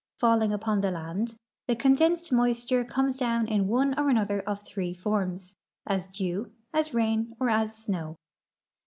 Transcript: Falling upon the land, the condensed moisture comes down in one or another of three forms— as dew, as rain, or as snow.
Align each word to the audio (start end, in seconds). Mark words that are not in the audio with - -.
Falling 0.17 0.51
upon 0.51 0.81
the 0.81 0.89
land, 0.89 1.35
the 1.67 1.75
condensed 1.75 2.31
moisture 2.31 2.83
comes 2.83 3.17
down 3.17 3.47
in 3.47 3.67
one 3.67 3.93
or 3.99 4.09
another 4.09 4.41
of 4.49 4.63
three 4.63 4.95
forms— 4.95 5.53
as 5.95 6.07
dew, 6.07 6.51
as 6.73 6.91
rain, 6.95 7.35
or 7.39 7.51
as 7.51 7.75
snow. 7.75 8.17